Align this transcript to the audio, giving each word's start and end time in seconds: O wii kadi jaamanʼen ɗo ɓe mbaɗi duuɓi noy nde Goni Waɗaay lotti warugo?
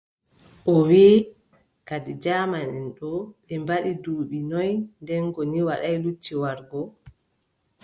O 0.73 0.75
wii 0.87 1.15
kadi 1.87 2.11
jaamanʼen 2.23 2.85
ɗo 2.97 3.09
ɓe 3.45 3.53
mbaɗi 3.63 3.91
duuɓi 4.03 4.39
noy 4.51 4.71
nde 5.01 5.13
Goni 5.33 5.59
Waɗaay 5.67 5.97
lotti 6.03 6.33
warugo? 6.41 6.81